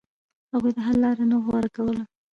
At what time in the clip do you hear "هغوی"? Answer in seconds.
0.51-0.71